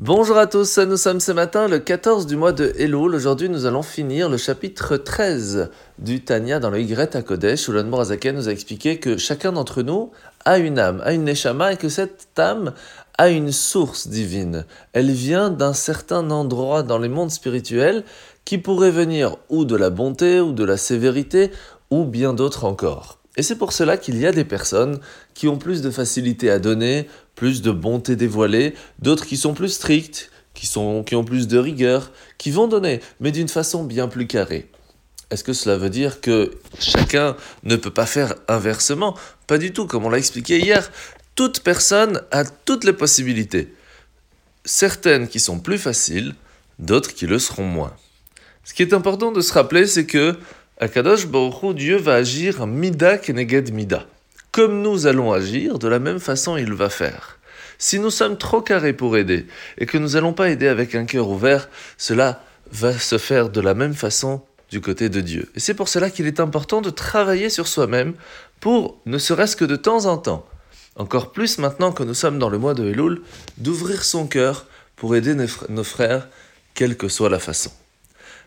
[0.00, 3.14] Bonjour à tous, nous sommes ce matin le 14 du mois de Elul.
[3.14, 5.70] Aujourd'hui, nous allons finir le chapitre 13
[6.00, 9.82] du Tanya dans le Y à Kodesh, où l'Anmorazaken nous a expliqué que chacun d'entre
[9.82, 10.10] nous
[10.44, 12.72] a une âme, a une Neshama, et que cette âme
[13.18, 14.64] a une source divine.
[14.94, 18.02] Elle vient d'un certain endroit dans les mondes spirituels
[18.44, 21.52] qui pourrait venir ou de la bonté, ou de la sévérité,
[21.92, 23.20] ou bien d'autres encore.
[23.36, 25.00] Et c'est pour cela qu'il y a des personnes
[25.34, 29.70] qui ont plus de facilité à donner, plus de bonté dévoilée, d'autres qui sont plus
[29.70, 34.06] strictes, qui, sont, qui ont plus de rigueur, qui vont donner, mais d'une façon bien
[34.06, 34.70] plus carrée.
[35.30, 39.16] Est-ce que cela veut dire que chacun ne peut pas faire inversement?
[39.48, 40.92] Pas du tout, comme on l'a expliqué hier.
[41.34, 43.74] Toute personne a toutes les possibilités.
[44.64, 46.34] Certaines qui sont plus faciles,
[46.78, 47.96] d'autres qui le seront moins.
[48.62, 50.38] Ce qui est important de se rappeler, c'est que
[50.78, 54.06] Akadosh Baruch Dieu va agir mida keneged mida.
[54.50, 57.38] Comme nous allons agir, de la même façon il va faire.
[57.78, 59.46] Si nous sommes trop carrés pour aider
[59.78, 62.42] et que nous n'allons pas aider avec un cœur ouvert, cela
[62.72, 65.48] va se faire de la même façon du côté de Dieu.
[65.54, 68.14] Et c'est pour cela qu'il est important de travailler sur soi-même
[68.58, 70.44] pour, ne serait-ce que de temps en temps,
[70.96, 73.22] encore plus maintenant que nous sommes dans le mois de Elul,
[73.58, 75.36] d'ouvrir son cœur pour aider
[75.68, 76.28] nos frères,
[76.74, 77.70] quelle que soit la façon.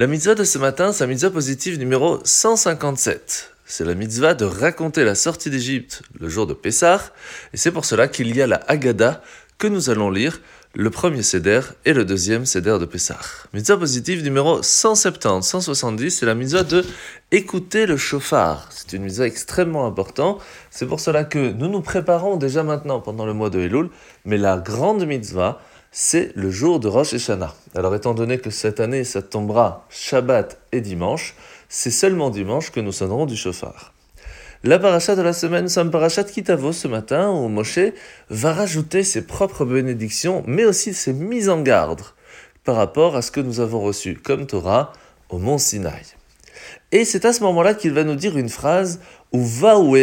[0.00, 3.52] La mitzvah de ce matin, c'est la mitzvah positive numéro 157.
[3.66, 7.12] C'est la mitzvah de raconter la sortie d'Égypte le jour de Pessah,
[7.52, 9.20] et c'est pour cela qu'il y a la Haggadah
[9.58, 10.40] que nous allons lire,
[10.74, 13.18] le premier Seder et le deuxième Seder de Pessah.
[13.52, 16.84] Mitzvah positive numéro 170, 170, c'est la mitzvah de
[17.32, 18.68] écouter le chauffard.
[18.70, 20.40] C'est une mitzvah extrêmement importante.
[20.70, 23.90] C'est pour cela que nous nous préparons déjà maintenant pendant le mois de Elul,
[24.24, 25.60] mais la grande mitzvah,
[25.90, 27.54] c'est le jour de Rosh Hashanah.
[27.74, 31.34] Alors étant donné que cette année ça tombera Shabbat et dimanche,
[31.68, 33.92] c'est seulement dimanche que nous sonnerons du chauffard.
[34.64, 37.78] La paracha de la semaine, sommes parachat Kitavo ce matin où Moshe
[38.28, 42.02] va rajouter ses propres bénédictions, mais aussi ses mises en garde
[42.64, 44.92] par rapport à ce que nous avons reçu comme Torah
[45.28, 46.02] au mont Sinaï.
[46.90, 49.00] Et c'est à ce moment-là qu'il va nous dire une phrase
[49.32, 49.96] où va où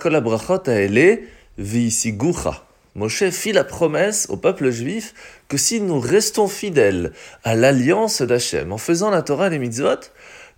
[0.00, 1.20] kol abrachot aele
[1.58, 2.67] gucha.
[2.94, 5.14] Moshe fit la promesse au peuple juif
[5.48, 7.12] que si nous restons fidèles
[7.44, 10.10] à l'alliance d'Hachem en faisant la Torah et les mitzvot,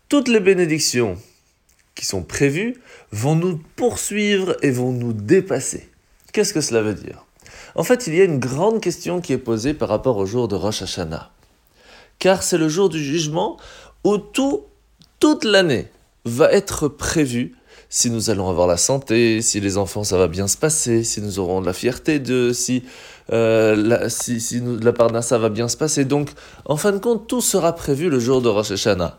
[0.08, 1.18] toutes les bénédictions
[1.94, 2.76] qui sont prévues
[3.12, 5.88] vont nous poursuivre et vont nous dépasser.
[6.32, 7.26] Qu'est-ce que cela veut dire?
[7.74, 10.48] En fait, il y a une grande question qui est posée par rapport au jour
[10.48, 11.30] de Rosh Hashanah.
[12.18, 13.58] Car c'est le jour du jugement
[14.04, 14.64] où tout,
[15.18, 15.88] toute l'année
[16.24, 17.54] va être prévu
[17.90, 21.20] si nous allons avoir la santé, si les enfants ça va bien se passer, si
[21.20, 22.84] nous aurons de la fierté d'eux, si,
[23.32, 26.04] euh, la, si, si la parnassa va bien se passer.
[26.04, 26.30] Donc,
[26.64, 29.18] en fin de compte, tout sera prévu le jour de Rosh Hashanah.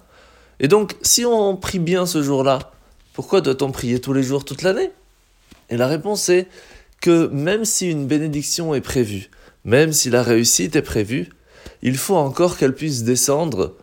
[0.61, 2.71] Et donc, si on prie bien ce jour-là,
[3.13, 4.91] pourquoi doit-on prier tous les jours toute l'année?
[5.69, 6.47] Et la réponse est
[7.01, 9.29] que même si une bénédiction est prévue,
[9.65, 11.29] même si la réussite est prévue,
[11.81, 13.75] il faut encore qu'elle puisse descendre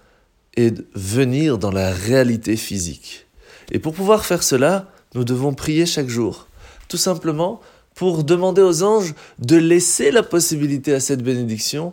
[0.56, 3.27] et venir dans la réalité physique.
[3.70, 6.46] Et pour pouvoir faire cela, nous devons prier chaque jour.
[6.88, 7.60] Tout simplement
[7.94, 11.92] pour demander aux anges de laisser la possibilité à cette bénédiction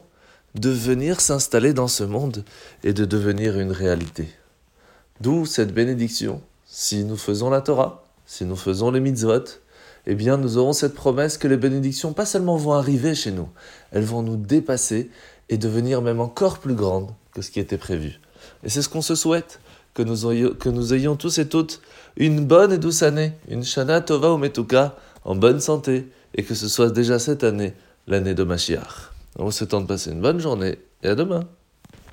[0.53, 2.45] de venir s'installer dans ce monde
[2.83, 4.29] et de devenir une réalité.
[5.19, 6.41] D'où cette bénédiction.
[6.65, 9.45] Si nous faisons la Torah, si nous faisons les mitzvot,
[10.07, 13.49] eh bien nous aurons cette promesse que les bénédictions pas seulement vont arriver chez nous,
[13.91, 15.09] elles vont nous dépasser
[15.49, 18.19] et devenir même encore plus grandes que ce qui était prévu.
[18.63, 19.59] Et c'est ce qu'on se souhaite
[19.95, 21.81] que nous, ayons, tous et toutes
[22.17, 24.41] une bonne et douce année, une Shana Tova ou
[25.23, 27.73] en bonne santé, et que ce soit déjà cette année
[28.05, 29.11] l'année de Mashiach.
[29.39, 31.45] On vous souhaite de passer une bonne journée, et à demain